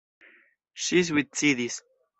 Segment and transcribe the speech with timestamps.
[0.87, 1.81] Ŝi suicidis.